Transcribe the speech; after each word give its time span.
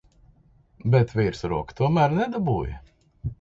Bet 0.95 1.13
virsroku 1.19 1.77
tomēr 1.81 2.17
nedabūji. 2.21 2.75